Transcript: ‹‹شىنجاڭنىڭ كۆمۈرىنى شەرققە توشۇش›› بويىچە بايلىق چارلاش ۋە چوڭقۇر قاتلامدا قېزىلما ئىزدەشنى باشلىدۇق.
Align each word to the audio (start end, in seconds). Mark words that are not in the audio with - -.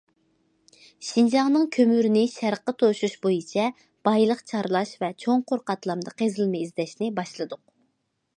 ‹‹شىنجاڭنىڭ 1.09 1.67
كۆمۈرىنى 1.75 2.23
شەرققە 2.35 2.73
توشۇش›› 2.83 3.13
بويىچە 3.27 3.67
بايلىق 4.09 4.43
چارلاش 4.53 4.95
ۋە 5.05 5.11
چوڭقۇر 5.27 5.63
قاتلامدا 5.69 6.17
قېزىلما 6.23 6.65
ئىزدەشنى 6.65 7.13
باشلىدۇق. 7.23 7.65